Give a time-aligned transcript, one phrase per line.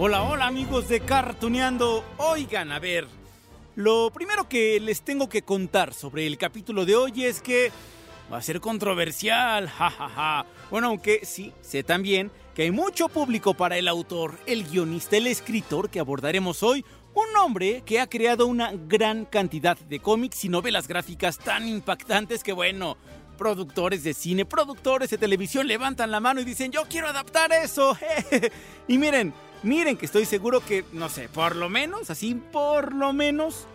[0.00, 2.04] Hola, hola amigos de Cartuneando.
[2.18, 3.08] Oigan, a ver,
[3.74, 7.72] lo primero que les tengo que contar sobre el capítulo de hoy es que
[8.32, 10.46] va a ser controversial, jajaja.
[10.70, 15.26] Bueno, aunque sí, sé también que hay mucho público para el autor, el guionista, el
[15.26, 16.84] escritor que abordaremos hoy,
[17.14, 22.44] un hombre que ha creado una gran cantidad de cómics y novelas gráficas tan impactantes
[22.44, 22.96] que bueno,
[23.38, 27.96] productores de cine, productores de televisión levantan la mano y dicen, yo quiero adaptar eso.
[28.88, 33.14] y miren, miren que estoy seguro que, no sé, por lo menos, así por lo
[33.14, 33.66] menos,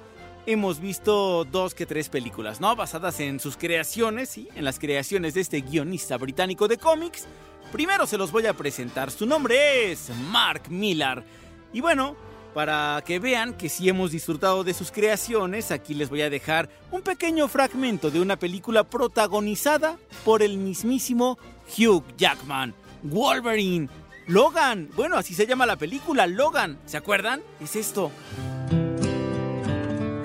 [0.46, 2.76] hemos visto dos que tres películas, ¿no?
[2.76, 7.26] Basadas en sus creaciones, sí, en las creaciones de este guionista británico de cómics.
[7.72, 11.24] Primero se los voy a presentar, su nombre es Mark Millar.
[11.72, 12.16] Y bueno,
[12.54, 16.70] para que vean que sí hemos disfrutado de sus creaciones, aquí les voy a dejar
[16.92, 21.38] un pequeño fragmento de una película protagonizada por el mismísimo
[21.78, 23.90] Hugh Jackman, Wolverine,
[24.28, 24.90] Logan.
[24.96, 26.80] Bueno, así se llama la película, Logan.
[26.86, 27.42] ¿Se acuerdan?
[27.60, 28.12] Es esto.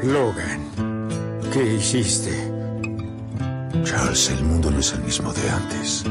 [0.02, 2.30] Logan, ¿qué hiciste?
[3.84, 6.04] Charles, el mundo no es el mismo de antes.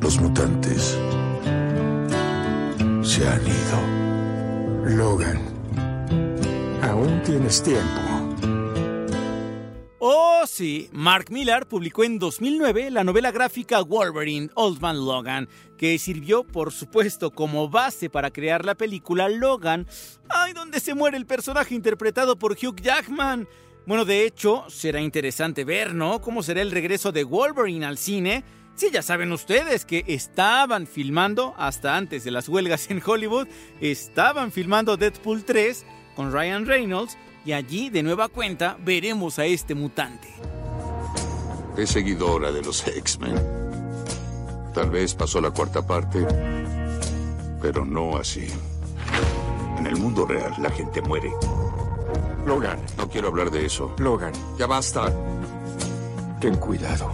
[0.00, 0.98] Los mutantes
[3.12, 4.96] se han ido.
[4.96, 5.38] Logan,
[6.80, 8.00] aún tienes tiempo.
[9.98, 15.46] Oh, sí, Mark Millar publicó en 2009 la novela gráfica Wolverine Old Man Logan,
[15.76, 19.86] que sirvió, por supuesto, como base para crear la película Logan,
[20.30, 23.46] ay, donde se muere el personaje interpretado por Hugh Jackman.
[23.84, 26.22] Bueno, de hecho, será interesante ver, ¿no?
[26.22, 28.42] ¿Cómo será el regreso de Wolverine al cine?
[28.74, 33.46] Sí, ya saben ustedes que estaban filmando, hasta antes de las huelgas en Hollywood,
[33.80, 35.84] estaban filmando Deadpool 3
[36.16, 40.28] con Ryan Reynolds y allí de nueva cuenta veremos a este mutante.
[41.76, 43.34] Es seguidora de los X-Men.
[44.74, 46.26] Tal vez pasó la cuarta parte,
[47.60, 48.46] pero no así.
[49.78, 51.30] En el mundo real la gente muere.
[52.46, 53.94] Logan, No quiero hablar de eso.
[53.98, 55.12] Logan, Ya basta.
[56.40, 57.12] ten cuidado.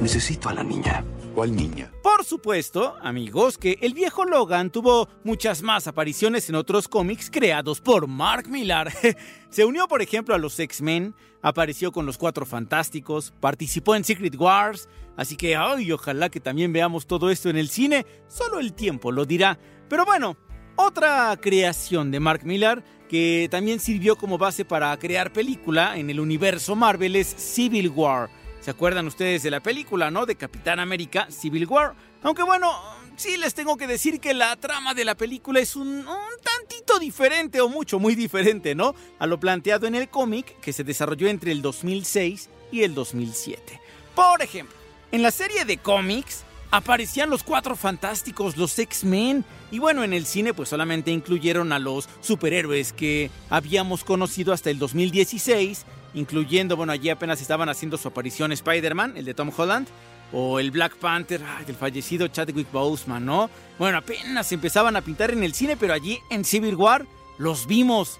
[0.00, 1.04] Necesito a la niña.
[1.34, 1.92] ¿Cuál niña?
[2.02, 7.82] Por supuesto, amigos, que el viejo Logan tuvo muchas más apariciones en otros cómics creados
[7.82, 8.90] por Mark Millar.
[9.50, 14.34] Se unió, por ejemplo, a los X-Men, apareció con los Cuatro Fantásticos, participó en Secret
[14.36, 14.88] Wars,
[15.18, 19.12] así que, ay, ojalá que también veamos todo esto en el cine, solo el tiempo
[19.12, 19.58] lo dirá.
[19.88, 20.36] Pero bueno,
[20.76, 26.20] otra creación de Mark Millar que también sirvió como base para crear película en el
[26.20, 28.39] universo Marvel es Civil War.
[28.60, 30.26] ¿Se acuerdan ustedes de la película, no?
[30.26, 31.94] De Capitán América Civil War.
[32.22, 32.70] Aunque bueno,
[33.16, 36.04] sí les tengo que decir que la trama de la película es un,
[36.42, 38.94] tantito diferente o mucho, muy diferente, ¿no?
[39.18, 43.80] A lo planteado en el cómic que se desarrolló entre el 2006 y el 2007.
[44.14, 44.76] Por ejemplo,
[45.10, 49.44] en la serie de cómics aparecían los cuatro fantásticos, los X-Men.
[49.70, 54.70] Y bueno, en el cine pues solamente incluyeron a los superhéroes que habíamos conocido hasta
[54.70, 55.84] el 2016,
[56.14, 59.88] incluyendo, bueno, allí apenas estaban haciendo su aparición Spider-Man, el de Tom Holland,
[60.32, 63.50] o el Black Panther, ay, del fallecido Chadwick Boseman, ¿no?
[63.78, 67.04] Bueno, apenas empezaban a pintar en el cine, pero allí en Civil War
[67.38, 68.18] los vimos.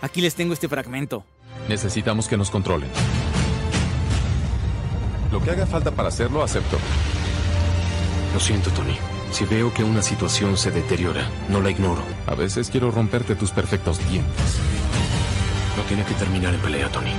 [0.00, 1.24] Aquí les tengo este fragmento.
[1.68, 2.90] Necesitamos que nos controlen.
[5.32, 6.78] Lo que haga falta para hacerlo, acepto.
[8.34, 8.96] Lo siento, Tony.
[9.32, 12.02] Si veo que una situación se deteriora, no la ignoro.
[12.26, 14.60] A veces quiero romperte tus perfectos dientes.
[15.80, 17.10] No tiene que terminar en pelea, Tony.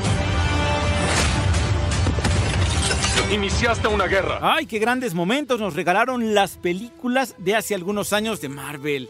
[3.33, 4.37] Iniciaste una guerra.
[4.39, 9.09] Ay, qué grandes momentos nos regalaron las películas de hace algunos años de Marvel.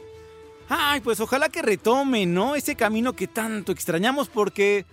[0.70, 2.56] Ay, pues ojalá que retomen, ¿no?
[2.56, 4.86] Ese camino que tanto extrañamos porque,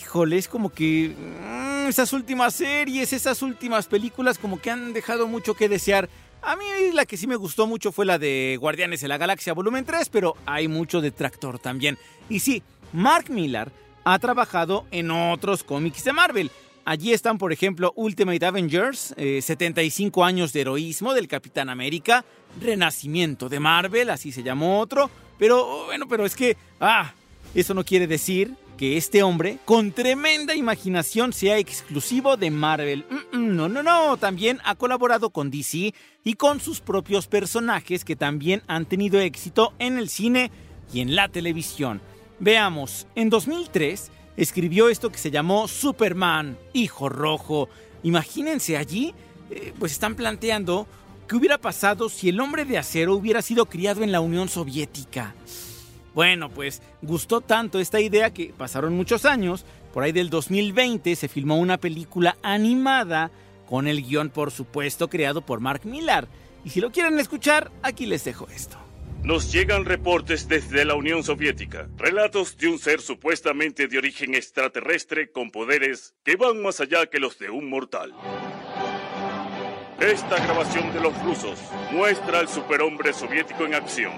[0.00, 5.26] híjole, es como que mm, esas últimas series, esas últimas películas como que han dejado
[5.26, 6.08] mucho que desear.
[6.40, 9.54] A mí la que sí me gustó mucho fue la de Guardianes de la Galaxia
[9.54, 11.98] volumen 3, pero hay mucho detractor también.
[12.28, 12.62] Y sí,
[12.92, 13.72] Mark Millar
[14.04, 16.50] ha trabajado en otros cómics de Marvel.
[16.84, 22.24] Allí están, por ejemplo, Ultimate Avengers, eh, 75 años de heroísmo del Capitán América,
[22.60, 25.10] Renacimiento de Marvel, así se llamó otro.
[25.38, 27.12] Pero bueno, pero es que, ah,
[27.54, 33.04] eso no quiere decir que este hombre, con tremenda imaginación, sea exclusivo de Marvel.
[33.32, 35.92] No, no, no, también ha colaborado con DC
[36.24, 40.50] y con sus propios personajes que también han tenido éxito en el cine.
[40.90, 42.00] y en la televisión.
[42.40, 47.68] Veamos, en 2003 escribió esto que se llamó Superman, Hijo Rojo.
[48.04, 49.12] Imagínense allí,
[49.50, 50.86] eh, pues están planteando
[51.26, 55.34] qué hubiera pasado si el hombre de acero hubiera sido criado en la Unión Soviética.
[56.14, 59.64] Bueno, pues gustó tanto esta idea que pasaron muchos años.
[59.92, 63.32] Por ahí del 2020 se filmó una película animada
[63.68, 66.28] con el guion, por supuesto, creado por Mark Millar.
[66.64, 68.87] Y si lo quieren escuchar, aquí les dejo esto.
[69.22, 75.30] Nos llegan reportes desde la Unión Soviética, relatos de un ser supuestamente de origen extraterrestre
[75.30, 78.14] con poderes que van más allá que los de un mortal.
[80.00, 81.58] Esta grabación de los rusos
[81.90, 84.12] muestra al superhombre soviético en acción.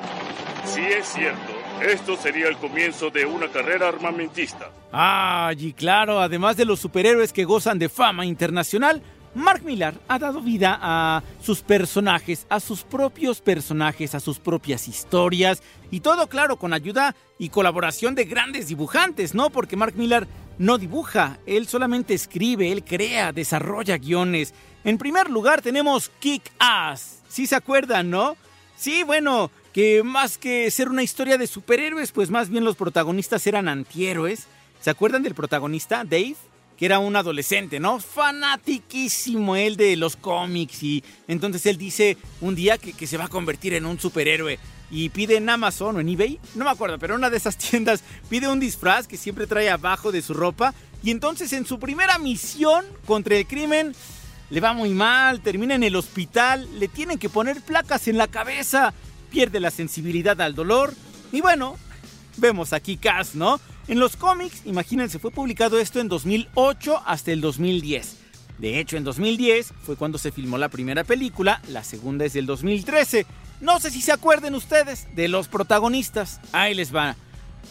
[0.65, 1.53] Si es cierto,
[1.83, 4.71] esto sería el comienzo de una carrera armamentista.
[4.93, 9.03] Ah, y claro, además de los superhéroes que gozan de fama internacional,
[9.35, 14.89] Mark Millar ha dado vida a sus personajes, a sus propios personajes, a sus propias
[14.89, 19.51] historias y todo claro con ayuda y colaboración de grandes dibujantes, ¿no?
[19.51, 20.27] Porque Mark Millar
[20.59, 24.53] no dibuja, él solamente escribe, él crea, desarrolla guiones.
[24.85, 28.37] En primer lugar tenemos Kick Ass, si se acuerdan, ¿no?
[28.77, 33.47] Sí, bueno, que más que ser una historia de superhéroes, pues más bien los protagonistas
[33.47, 34.47] eran antihéroes.
[34.81, 36.37] ¿Se acuerdan del protagonista, Dave?
[36.81, 38.01] Que era un adolescente, ¿no?
[38.01, 43.27] Fanatiquísimo él de los cómics y entonces él dice un día que, que, se va
[43.27, 44.59] a convertir en un superhéroe
[44.91, 47.59] y pide en Amazon o en eBay, no me acuerdo, pero en una de esas
[47.59, 50.73] tiendas pide un disfraz que siempre trae abajo de su ropa
[51.03, 53.95] y entonces en su primera misión contra el crimen
[54.49, 58.27] le va muy mal, termina en el hospital, le tienen que poner placas en la
[58.27, 58.95] cabeza,
[59.31, 60.95] pierde la sensibilidad al dolor
[61.31, 61.77] y bueno,
[62.39, 63.61] vemos aquí Cass, ¿no?
[63.91, 68.19] En los cómics, imagínense, fue publicado esto en 2008 hasta el 2010.
[68.59, 72.47] De hecho, en 2010 fue cuando se filmó la primera película, la segunda es del
[72.47, 73.27] 2013.
[73.61, 76.41] No sé si se acuerden ustedes de los protagonistas.
[76.53, 77.17] Ahí les va.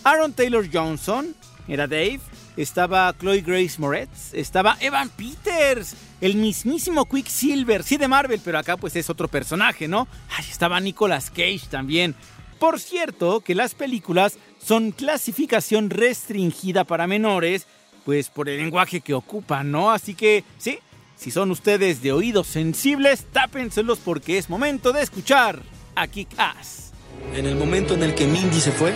[0.04, 1.34] Aaron Taylor Johnson,
[1.70, 2.20] era Dave.
[2.58, 4.34] Estaba Chloe Grace Moretz.
[4.34, 7.82] Estaba Evan Peters, el mismísimo Quicksilver.
[7.82, 10.06] Sí, de Marvel, pero acá pues es otro personaje, ¿no?
[10.38, 12.14] Ay, estaba Nicolas Cage también.
[12.60, 17.66] Por cierto, que las películas son clasificación restringida para menores,
[18.06, 19.92] pues por el lenguaje que ocupan, ¿no?
[19.92, 20.80] Así que, sí,
[21.16, 25.62] si son ustedes de oídos sensibles, tápenselos porque es momento de escuchar
[25.96, 26.92] a Kick Ass.
[27.34, 28.94] En el momento en el que Mindy se fue,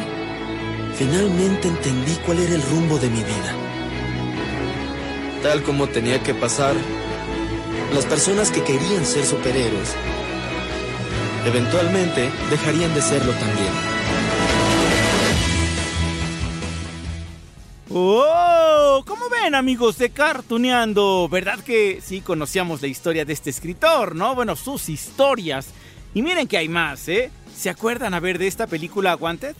[0.95, 3.55] finalmente entendí cuál era el rumbo de mi vida.
[5.41, 6.75] Tal como tenía que pasar,
[7.93, 9.95] las personas que querían ser superhéroes
[11.45, 13.73] eventualmente dejarían de serlo también.
[17.89, 19.03] ¡Oh!
[19.05, 21.27] ¿Cómo ven amigos de Cartuneando?
[21.29, 24.33] ¿Verdad que sí conocíamos la historia de este escritor, no?
[24.33, 25.69] Bueno, sus historias.
[26.13, 27.31] Y miren que hay más, ¿eh?
[27.55, 29.55] ¿Se acuerdan a ver de esta película Wanted?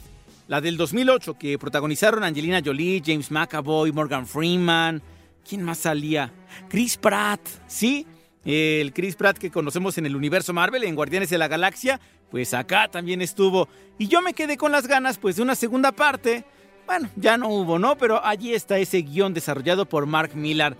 [0.48, 5.00] La del 2008 que protagonizaron Angelina Jolie, James McAvoy, Morgan Freeman.
[5.48, 6.32] ¿Quién más salía?
[6.68, 8.06] Chris Pratt, ¿sí?
[8.44, 12.00] El Chris Pratt que conocemos en el universo Marvel, en Guardianes de la Galaxia,
[12.30, 13.68] pues acá también estuvo.
[13.98, 16.44] Y yo me quedé con las ganas pues de una segunda parte.
[16.86, 17.96] Bueno, ya no hubo, ¿no?
[17.96, 20.76] Pero allí está ese guion desarrollado por Mark Millar.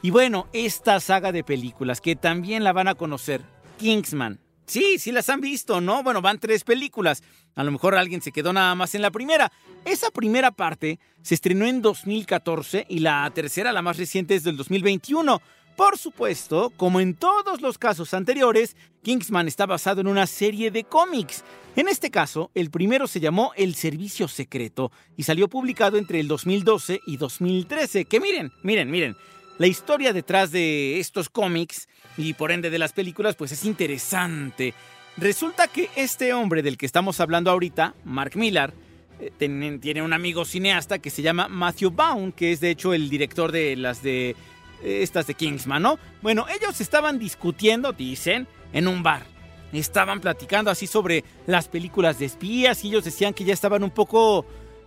[0.00, 3.42] Y bueno, esta saga de películas que también la van a conocer,
[3.78, 4.40] Kingsman.
[4.66, 6.02] Sí, sí las han visto, ¿no?
[6.02, 7.22] Bueno, van tres películas.
[7.54, 9.52] A lo mejor alguien se quedó nada más en la primera.
[9.84, 14.56] Esa primera parte se estrenó en 2014 y la tercera, la más reciente, es del
[14.56, 15.42] 2021.
[15.76, 20.84] Por supuesto, como en todos los casos anteriores, Kingsman está basado en una serie de
[20.84, 21.44] cómics.
[21.76, 26.28] En este caso, el primero se llamó El Servicio Secreto y salió publicado entre el
[26.28, 28.04] 2012 y 2013.
[28.04, 29.16] Que miren, miren, miren,
[29.58, 31.88] la historia detrás de estos cómics
[32.18, 34.74] y por ende de las películas pues es interesante.
[35.16, 38.74] Resulta que este hombre del que estamos hablando ahorita, Mark Millar,
[39.20, 43.08] eh, tiene un amigo cineasta que se llama Matthew Vaughn, que es de hecho el
[43.08, 44.36] director de las de
[44.82, 45.98] estas de Kingsman, ¿no?
[46.20, 49.24] Bueno, ellos estaban discutiendo, dicen, en un bar.
[49.72, 53.90] Estaban platicando así sobre las películas de espías y ellos decían que ya estaban un
[53.90, 54.44] poco,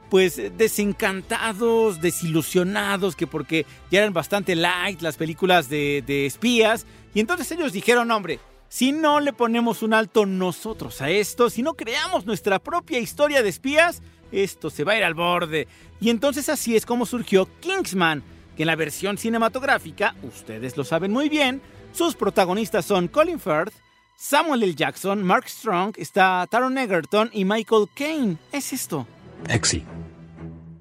[0.09, 6.85] pues, desencantados, desilusionados, que porque ya eran bastante light las películas de, de espías.
[7.15, 11.63] Y entonces ellos dijeron, hombre, si no le ponemos un alto nosotros a esto, si
[11.63, 15.67] no creamos nuestra propia historia de espías, esto se va a ir al borde.
[15.99, 18.23] Y entonces así es como surgió Kingsman
[18.55, 23.73] que en la versión cinematográfica, ustedes lo saben muy bien, sus protagonistas son Colin Firth,
[24.17, 24.75] Samuel L.
[24.75, 28.37] Jackson, Mark Strong, está Taron Egerton y Michael Caine.
[28.51, 29.07] Es esto.
[29.49, 29.83] Exy,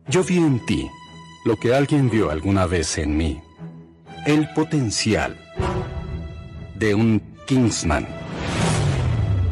[0.09, 0.89] yo vi en ti
[1.45, 3.41] lo que alguien vio alguna vez en mí.
[4.25, 5.39] El potencial
[6.77, 8.07] de un Kingsman.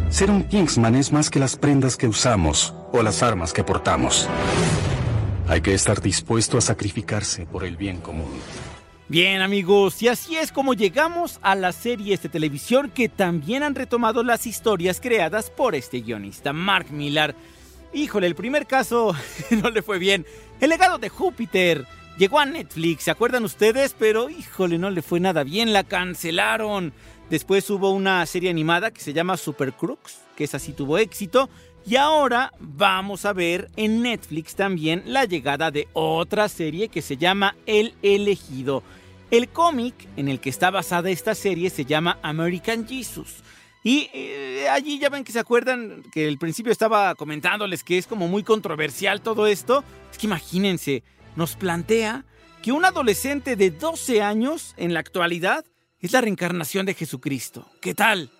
[0.08, 4.28] Ser un Kingsman es más que las prendas que usamos o las armas que portamos.
[5.48, 8.30] Hay que estar dispuesto a sacrificarse por el bien común.
[9.08, 13.74] Bien amigos, y así es como llegamos a las series de televisión que también han
[13.74, 17.34] retomado las historias creadas por este guionista, Mark Millar.
[17.92, 19.14] Híjole, el primer caso
[19.62, 20.24] no le fue bien.
[20.60, 21.86] El legado de Júpiter.
[22.16, 23.96] Llegó a Netflix, ¿se acuerdan ustedes?
[23.98, 26.92] Pero híjole, no le fue nada bien, la cancelaron.
[27.30, 31.48] Después hubo una serie animada que se llama Super Crooks, que esa sí tuvo éxito.
[31.84, 37.16] Y ahora vamos a ver en Netflix también la llegada de otra serie que se
[37.16, 38.84] llama El Elegido.
[39.32, 43.42] El cómic en el que está basada esta serie se llama American Jesus.
[43.82, 48.06] Y eh, allí ya ven que se acuerdan que al principio estaba comentándoles que es
[48.06, 49.82] como muy controversial todo esto.
[50.12, 51.02] Es que imagínense,
[51.34, 52.24] nos plantea
[52.62, 55.64] que un adolescente de 12 años en la actualidad
[55.98, 57.66] es la reencarnación de Jesucristo.
[57.80, 58.30] ¿Qué tal?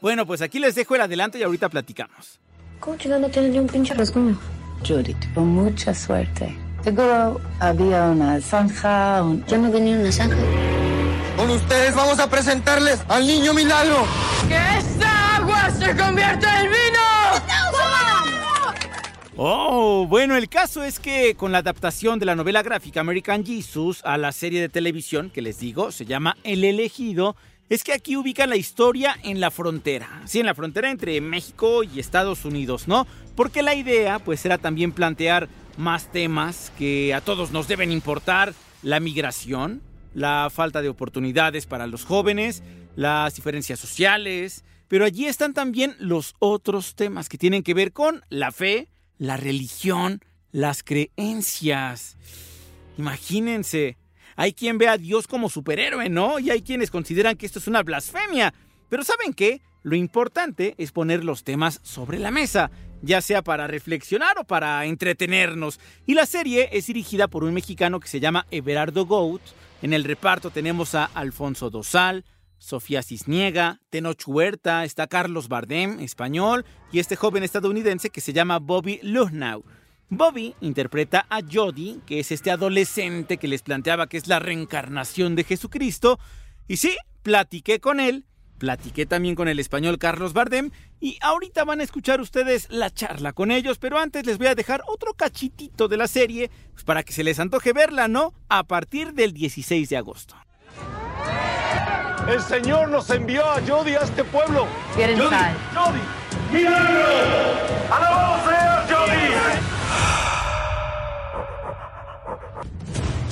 [0.00, 2.40] Bueno, pues aquí les dejo el adelanto y ahorita platicamos.
[2.80, 4.38] ¿Cómo chingado no tienes ni un pinche rasguño?
[4.86, 6.56] Judy, tuvo mucha suerte.
[6.82, 9.22] Seguro había una zanja.
[9.22, 9.44] Un...
[9.46, 10.36] Yo no vi ni una zanja.
[11.36, 14.06] Con ustedes vamos a presentarles al niño milagro.
[14.48, 17.04] ¡Que esta agua se convierta en vino!
[19.36, 24.00] Oh, bueno, el caso es que con la adaptación de la novela gráfica American Jesus
[24.04, 27.34] a la serie de televisión que les digo se llama El elegido,
[27.68, 31.82] es que aquí ubican la historia en la frontera, sí, en la frontera entre México
[31.82, 33.06] y Estados Unidos, ¿no?
[33.34, 38.54] Porque la idea pues era también plantear más temas que a todos nos deben importar,
[38.82, 42.62] la migración, la falta de oportunidades para los jóvenes,
[42.96, 48.22] las diferencias sociales, pero allí están también los otros temas que tienen que ver con
[48.28, 50.20] la fe, la religión,
[50.52, 52.16] las creencias.
[52.98, 53.96] Imagínense,
[54.36, 56.38] hay quien ve a Dios como superhéroe, ¿no?
[56.38, 58.54] Y hay quienes consideran que esto es una blasfemia.
[58.88, 59.60] Pero ¿saben qué?
[59.82, 62.70] Lo importante es poner los temas sobre la mesa,
[63.02, 65.78] ya sea para reflexionar o para entretenernos.
[66.06, 69.42] Y la serie es dirigida por un mexicano que se llama Everardo Gout.
[69.82, 72.24] En el reparto tenemos a Alfonso Dosal,
[72.56, 78.58] Sofía Cisniega, Tenoch Huerta, está Carlos Bardem, español, y este joven estadounidense que se llama
[78.58, 79.64] Bobby Luhnau.
[80.16, 85.36] Bobby interpreta a Jody, que es este adolescente que les planteaba que es la reencarnación
[85.36, 86.18] de Jesucristo.
[86.68, 88.26] Y sí, platiqué con él,
[88.58, 93.32] platiqué también con el español Carlos Bardem, y ahorita van a escuchar ustedes la charla
[93.32, 97.02] con ellos, pero antes les voy a dejar otro cachitito de la serie, pues para
[97.02, 98.32] que se les antoje verla, ¿no?
[98.48, 100.36] A partir del 16 de agosto.
[102.28, 104.66] El Señor nos envió a Jody a este pueblo.
[104.96, 105.54] Get inside.
[105.74, 106.00] Jody,
[106.52, 107.04] milagro.
[107.90, 108.53] Alabado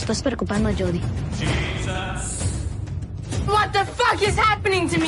[0.02, 1.00] Estás preocupando a Jody.
[3.46, 5.06] What the fuck is happening to me?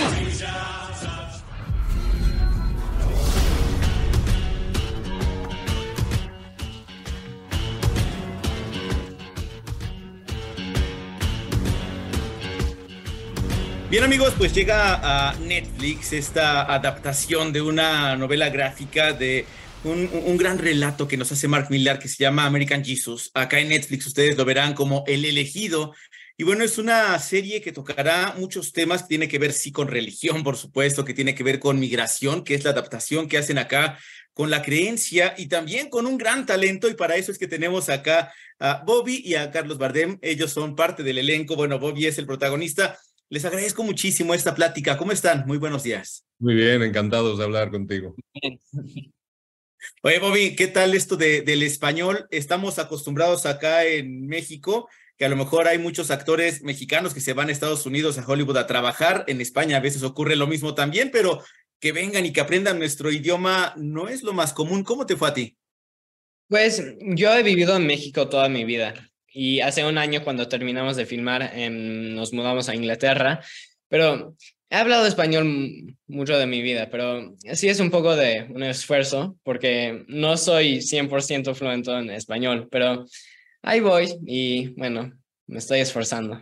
[13.91, 19.45] Bien amigos, pues llega a Netflix esta adaptación de una novela gráfica de
[19.85, 23.31] un, un, gran relato que nos hace Mark Millar que se llama American Jesus.
[23.35, 25.95] Acá en Netflix ustedes lo verán como El elegido.
[26.37, 29.87] Y bueno, es una serie que tocará muchos temas que tiene que ver, sí, con
[29.87, 33.59] religión, por supuesto, que tiene que ver con migración, que es la adaptación que hacen
[33.59, 33.99] acá
[34.33, 36.89] con la creencia y también con un gran talento.
[36.89, 40.19] Y para eso es que tenemos acá a Bobby y a Carlos Bardem.
[40.23, 41.55] Ellos son parte del elenco.
[41.55, 42.99] Bueno, Bobby es el protagonista.
[43.31, 44.97] Les agradezco muchísimo esta plática.
[44.97, 45.45] ¿Cómo están?
[45.47, 46.25] Muy buenos días.
[46.41, 48.17] Muy bien, encantados de hablar contigo.
[50.03, 52.27] Oye, Bobby, ¿qué tal esto de, del español?
[52.31, 57.35] Estamos acostumbrados acá en México que a lo mejor hay muchos actores mexicanos que se
[57.35, 59.25] van a Estados Unidos, a Hollywood a trabajar.
[59.29, 61.43] En España a veces ocurre lo mismo también, pero
[61.81, 64.83] que vengan y que aprendan nuestro idioma no es lo más común.
[64.83, 65.57] ¿Cómo te fue a ti?
[66.49, 68.95] Pues yo he vivido en México toda mi vida
[69.33, 73.41] y hace un año cuando terminamos de filmar eh, nos mudamos a Inglaterra,
[73.89, 74.37] pero
[74.75, 79.37] he hablado español mucho de mi vida, pero sí es un poco de un esfuerzo
[79.45, 83.07] porque no soy 100% fluente en español, pero
[83.63, 85.13] ahí voy y bueno,
[85.47, 86.41] me estoy esforzando.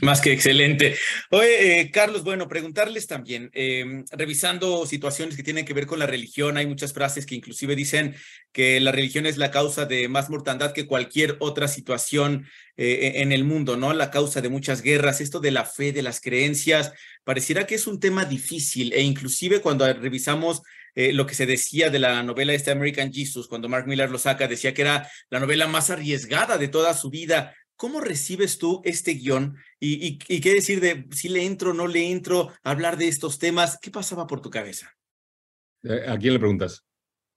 [0.00, 0.96] Más que excelente.
[1.30, 6.06] Oye, eh, Carlos, bueno, preguntarles también, eh, revisando situaciones que tienen que ver con la
[6.06, 8.14] religión, hay muchas frases que inclusive dicen
[8.52, 13.32] que la religión es la causa de más mortandad que cualquier otra situación eh, en
[13.32, 13.92] el mundo, ¿no?
[13.92, 17.86] La causa de muchas guerras, esto de la fe, de las creencias, pareciera que es
[17.86, 20.62] un tema difícil e inclusive cuando revisamos
[20.96, 24.18] eh, lo que se decía de la novela este American Jesus, cuando Mark Miller lo
[24.18, 27.54] saca, decía que era la novela más arriesgada de toda su vida.
[27.76, 29.56] ¿Cómo recibes tú este guion?
[29.80, 33.38] Y, y, y, qué decir de si le entro, no le entro, hablar de estos
[33.38, 33.78] temas?
[33.80, 34.94] ¿Qué pasaba por tu cabeza?
[36.06, 36.84] ¿A quién le preguntas?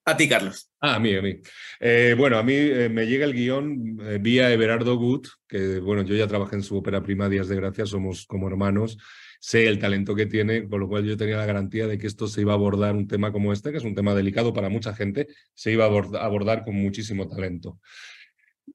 [0.07, 0.71] A ti, Carlos.
[0.79, 1.41] Ah, a mí, a mí.
[1.81, 6.01] Eh, bueno, a mí eh, me llega el guion eh, vía Everardo Gut, que bueno,
[6.03, 8.97] yo ya trabajé en su ópera prima Días de Gracia, somos como hermanos,
[9.41, 12.27] sé el talento que tiene, con lo cual yo tenía la garantía de que esto
[12.27, 14.93] se iba a abordar un tema como este, que es un tema delicado para mucha
[14.93, 17.81] gente, se iba a abordar, abordar con muchísimo talento.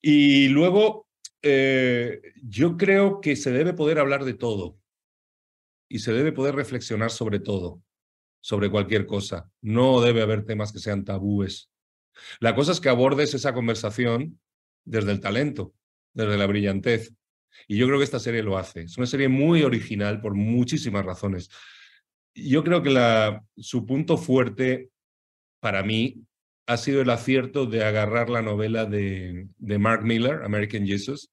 [0.03, 1.09] Y luego,
[1.43, 4.79] yo creo que se debe poder hablar de todo
[5.89, 7.83] y se debe poder reflexionar sobre todo
[8.43, 9.51] sobre cualquier cosa.
[9.63, 11.71] No debe haber temas que sean tabúes.
[12.41, 14.39] La cosa es que abordes esa conversación
[14.85, 15.75] desde el talento,
[16.13, 17.15] desde la brillantez.
[17.69, 18.83] Y yo creo que esta serie lo hace.
[18.83, 21.49] Es una serie muy original por muchísimas razones.
[22.35, 24.91] Yo creo que su punto fuerte
[25.61, 26.23] para mí
[26.67, 31.31] ha sido el acierto de agarrar la novela de, Mark Miller, American Jesus,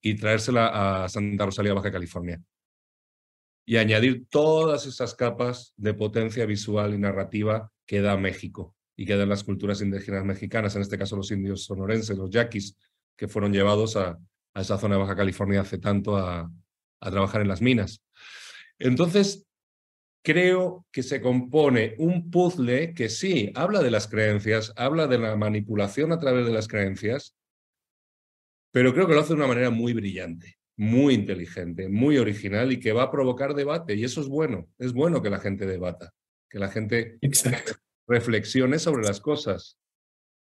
[0.00, 2.40] y traérsela a Santa Rosalía, Baja California
[3.70, 9.16] y añadir todas esas capas de potencia visual y narrativa que da México y que
[9.16, 12.76] dan las culturas indígenas mexicanas, en este caso los indios sonorenses, los yaquis,
[13.16, 14.18] que fueron llevados a,
[14.56, 16.50] esa zona de Baja California hace tanto a,
[17.00, 18.02] a trabajar en las minas.
[18.76, 19.46] Entonces,
[20.22, 25.36] creo que se compone un puzzle que sí, habla de las creencias, habla de la
[25.36, 27.36] manipulación a través de las creencias,
[28.72, 32.80] pero creo que lo hace de una manera muy brillante muy inteligente, muy original y
[32.80, 33.94] que va a provocar debate.
[33.96, 36.14] Y eso es bueno, es bueno que la gente debata,
[36.48, 37.18] que la gente
[38.08, 39.78] reflexione sobre las cosas,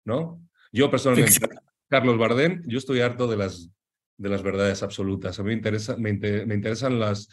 [0.06, 0.42] ¿no?
[0.72, 1.38] Yo personalmente,
[1.86, 3.68] Carlos Bardem, yo estoy harto de las,
[4.16, 5.38] de las verdades absolutas.
[5.38, 7.28] A mí me, interesa, me, me interesan las,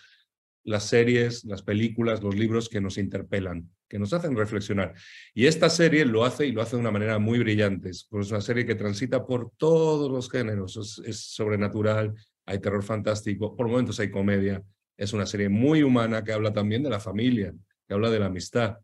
[0.64, 4.94] las series, las películas, los libros que nos interpelan, que nos hacen reflexionar.
[5.34, 7.90] Y esta serie lo hace y lo hace de una manera muy brillante.
[7.90, 11.02] Es una serie que transita por todos los géneros.
[11.06, 12.14] es sobrenatural,
[12.46, 14.64] hay terror fantástico, por momentos hay comedia.
[14.98, 17.54] Es una serie muy humana que habla también de la familia,
[17.88, 18.78] que habla de la amistad,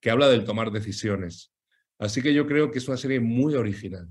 [0.00, 1.52] que habla del tomar decisiones.
[1.98, 4.08] Así que yo creo que es una serie muy original.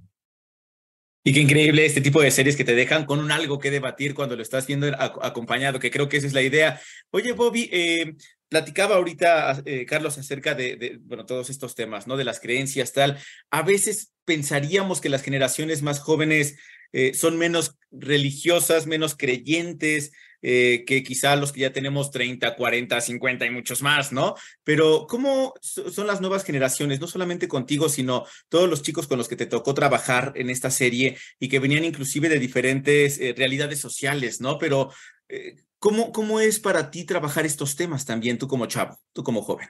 [1.24, 4.14] Y qué increíble este tipo de series que te dejan con un algo que debatir
[4.14, 6.80] cuando lo estás viendo acompañado, que creo que esa es la idea.
[7.12, 8.16] Oye, Bobby, eh,
[8.48, 12.16] platicaba ahorita eh, Carlos acerca de, bueno, todos estos temas, ¿no?
[12.16, 13.18] De las creencias, tal.
[13.52, 16.58] A veces pensaríamos que las generaciones más jóvenes
[16.94, 23.02] eh, son menos religiosas, menos creyentes, eh, que quizá los que ya tenemos 30, 40,
[23.02, 24.36] 50 y muchos más, ¿no?
[24.64, 27.00] Pero ¿cómo son las nuevas generaciones?
[27.00, 30.72] No solamente contigo, sino todos los chicos con los que te tocó trabajar en esta
[30.72, 34.58] serie y que venían inclusive de diferentes eh, realidades sociales, ¿no?
[34.58, 34.92] Pero
[35.78, 39.70] ¿cómo, ¿cómo es para ti trabajar estos temas también, tú como chavo, tú como joven?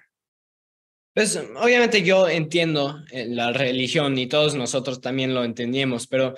[1.14, 6.36] Pues obviamente yo entiendo la religión y todos nosotros también lo entendíamos, pero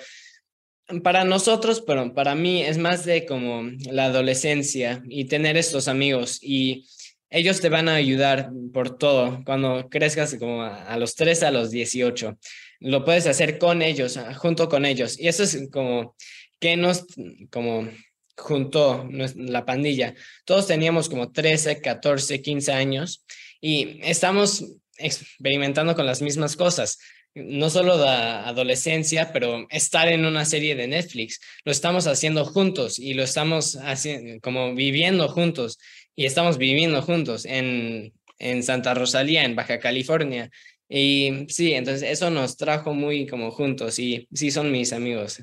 [1.03, 6.39] para nosotros, pero para mí es más de como la adolescencia y tener estos amigos
[6.41, 6.85] y
[7.29, 11.71] ellos te van a ayudar por todo cuando crezcas como a, los 3 a los
[11.71, 12.37] 18.
[12.81, 15.17] Lo puedes hacer con ellos, junto con ellos.
[15.17, 16.15] Y eso es como
[16.59, 17.05] que nos,
[17.49, 17.87] como
[18.35, 20.13] juntó la pandilla.
[20.43, 23.25] Todos teníamos como 13, 14, 15 años
[23.61, 24.65] y estamos
[24.97, 26.99] experimentando con las mismas cosas
[27.33, 31.39] no solo de adolescencia, pero estar en una serie de Netflix.
[31.63, 35.79] Lo estamos haciendo juntos y lo estamos haciendo como viviendo juntos
[36.15, 40.49] y estamos viviendo juntos en, en Santa Rosalía, en Baja California.
[40.89, 45.41] Y sí, entonces eso nos trajo muy como juntos y sí son mis amigos.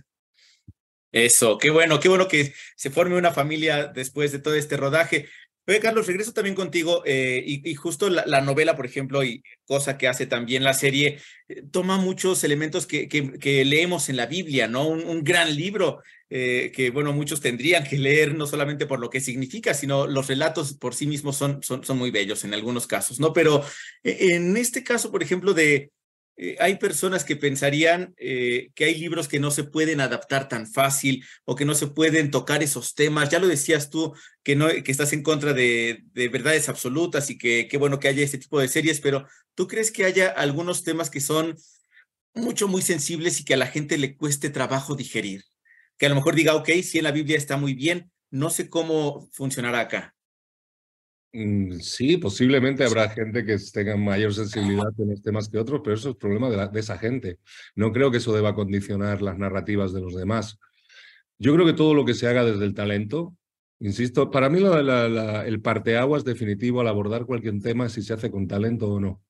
[1.10, 5.26] Eso, qué bueno, qué bueno que se forme una familia después de todo este rodaje.
[5.68, 10.08] Oye, Carlos, regreso también contigo eh, y, justo la, novela, por ejemplo, y cosa que
[10.08, 14.88] hace también la serie, eh, toma muchos elementos que, que, leemos en la Biblia, ¿no?
[14.88, 19.20] Un, gran libro eh, que, bueno, muchos tendrían que leer, no solamente por lo que
[19.20, 23.20] significa, sino los relatos por sí mismos son, son, son muy bellos en algunos casos,
[23.20, 23.34] ¿no?
[23.34, 23.62] Pero
[24.02, 25.90] en este caso, por ejemplo, de,
[26.40, 30.68] eh, hay personas que pensarían eh, que hay libros que no se pueden adaptar tan
[30.68, 33.28] fácil o que no se pueden tocar esos temas.
[33.28, 37.38] Ya lo decías tú, que, no, que estás en contra de, de verdades absolutas y
[37.38, 40.84] que qué bueno que haya este tipo de series, pero ¿tú crees que haya algunos
[40.84, 41.56] temas que son
[42.34, 45.42] mucho, muy sensibles y que a la gente le cueste trabajo digerir?
[45.98, 48.70] Que a lo mejor diga, ok, si en la Biblia está muy bien, no sé
[48.70, 50.14] cómo funcionará acá.
[51.32, 55.94] Mm, sí, posiblemente habrá gente que tenga mayor sensibilidad en los temas que otros, pero
[55.94, 57.38] eso es problema de, de, esa gente.
[57.74, 60.58] No creo que eso deba condicionar las narrativas de los demás.
[61.38, 63.36] Yo creo que todo lo que se haga desde el talento,
[63.78, 68.14] insisto, para mí la, la, el parteaguas definitivo al abordar cualquier tema es si se
[68.14, 69.22] hace con talento o no.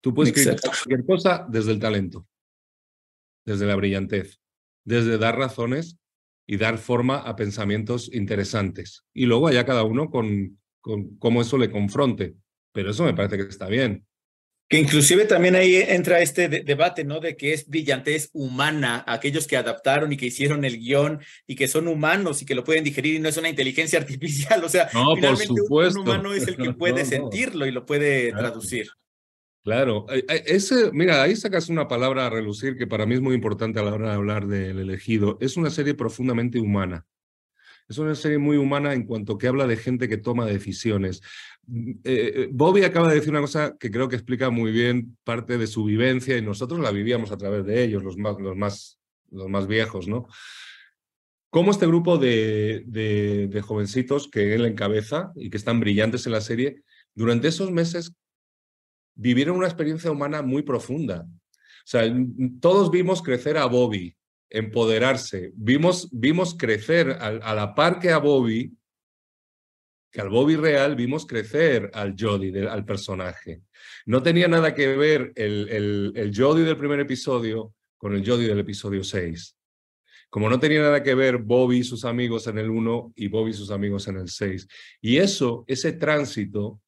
[0.00, 2.26] Tú puedes escribir cualquier cosa desde el talento,
[3.44, 4.40] desde la brillantez,
[4.84, 5.98] desde dar razones
[6.46, 9.04] y dar forma a pensamientos interesantes.
[9.12, 12.34] Y luego allá cada uno con, con cómo eso le confronte.
[12.72, 14.04] Pero eso me parece que está bien.
[14.68, 17.20] Que inclusive también ahí entra este de debate, ¿no?
[17.20, 21.68] De que es brillantez humana, aquellos que adaptaron y que hicieron el guion y que
[21.68, 24.64] son humanos y que lo pueden digerir y no es una inteligencia artificial.
[24.64, 26.00] O sea, no, finalmente por supuesto.
[26.00, 27.06] un humano es el que puede no, no.
[27.06, 28.48] sentirlo y lo puede claro.
[28.48, 28.88] traducir.
[29.64, 33.80] Claro, ese, mira, ahí sacas una palabra a relucir que para mí es muy importante
[33.80, 35.38] a la hora de hablar del elegido.
[35.40, 37.06] Es una serie profundamente humana.
[37.88, 41.22] Es una serie muy humana en cuanto que habla de gente que toma decisiones.
[42.04, 45.66] Eh, Bobby acaba de decir una cosa que creo que explica muy bien parte de
[45.66, 48.98] su vivencia y nosotros la vivíamos a través de ellos, los más, los más,
[49.30, 50.28] los más viejos, ¿no?
[51.48, 56.32] Cómo este grupo de, de, de jovencitos que él encabeza y que están brillantes en
[56.32, 56.82] la serie,
[57.14, 58.14] durante esos meses
[59.14, 61.26] vivieron una experiencia humana muy profunda.
[61.26, 62.02] O sea,
[62.60, 64.16] todos vimos crecer a Bobby,
[64.48, 68.72] empoderarse, vimos, vimos crecer a, la par que a Bobby,
[70.10, 73.62] que al Bobby real vimos crecer al Jody, al personaje.
[74.06, 78.46] No tenía nada que ver el, el, el Jody del primer episodio con el Jody
[78.46, 79.56] del episodio 6.
[80.30, 83.50] Como no tenía nada que ver Bobby y sus amigos en el 1 y Bobby
[83.50, 84.66] y sus amigos en el 6.
[85.00, 86.80] Y eso, ese tránsito,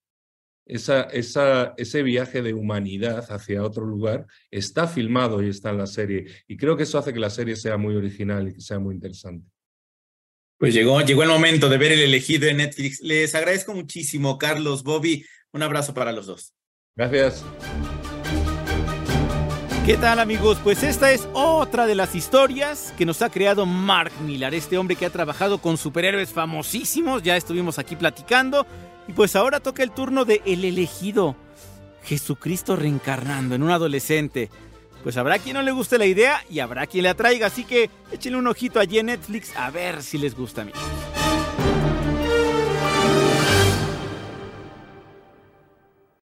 [0.66, 5.86] esa, esa, ese viaje de humanidad hacia otro lugar está filmado y está en la
[5.86, 6.26] serie.
[6.48, 8.94] Y creo que eso hace que la serie sea muy original y que sea muy
[8.94, 9.48] interesante.
[10.58, 13.00] Pues llegó, llegó el momento de ver el elegido en Netflix.
[13.00, 15.24] Les agradezco muchísimo, Carlos, Bobby.
[15.52, 16.54] Un abrazo para los dos.
[16.96, 17.44] Gracias.
[19.86, 20.58] ¿Qué tal amigos?
[20.64, 24.96] Pues esta es otra de las historias que nos ha creado Mark Millar, este hombre
[24.96, 28.66] que ha trabajado con superhéroes famosísimos, ya estuvimos aquí platicando,
[29.06, 31.36] y pues ahora toca el turno de El elegido,
[32.02, 34.50] Jesucristo reencarnando en un adolescente.
[35.04, 37.88] Pues habrá quien no le guste la idea y habrá quien le atraiga, así que
[38.10, 40.72] échenle un ojito allí en Netflix a ver si les gusta a mí.